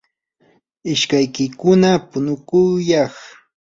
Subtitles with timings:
[0.93, 3.13] ishkaykikuna punukuyay.